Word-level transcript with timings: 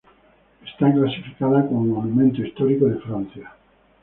Está 0.65 0.91
clasificada 0.91 1.67
como 1.67 1.93
Monumento 2.01 2.41
Histórico 2.41 2.85
de 2.87 2.99
Francia. 3.01 3.51